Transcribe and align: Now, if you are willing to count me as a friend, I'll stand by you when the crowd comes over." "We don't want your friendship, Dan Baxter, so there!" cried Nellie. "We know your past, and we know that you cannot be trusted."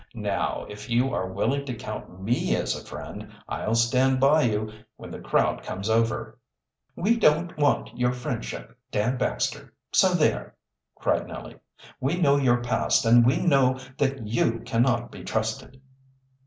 Now, 0.15 0.65
if 0.67 0.89
you 0.89 1.13
are 1.13 1.31
willing 1.31 1.63
to 1.65 1.75
count 1.75 2.19
me 2.19 2.55
as 2.55 2.75
a 2.75 2.83
friend, 2.83 3.31
I'll 3.47 3.75
stand 3.75 4.19
by 4.19 4.41
you 4.41 4.71
when 4.95 5.11
the 5.11 5.19
crowd 5.19 5.61
comes 5.61 5.91
over." 5.91 6.39
"We 6.95 7.17
don't 7.17 7.55
want 7.55 7.95
your 7.95 8.11
friendship, 8.11 8.75
Dan 8.89 9.19
Baxter, 9.19 9.75
so 9.91 10.15
there!" 10.15 10.55
cried 10.95 11.27
Nellie. 11.27 11.57
"We 11.99 12.19
know 12.19 12.37
your 12.37 12.63
past, 12.63 13.05
and 13.05 13.23
we 13.23 13.45
know 13.45 13.77
that 13.99 14.25
you 14.25 14.61
cannot 14.65 15.11
be 15.11 15.23
trusted." 15.23 15.79